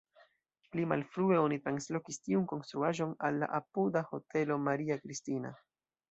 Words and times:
Pli 0.75 0.85
malfrue 0.91 1.35
oni 1.41 1.59
translokis 1.65 2.17
tiun 2.27 2.47
konstruaĵon 2.53 3.13
al 3.29 3.37
la 3.43 3.49
apuda 3.61 4.03
Hotelo 4.13 4.57
Maria 4.69 4.97
Kristina. 5.05 5.53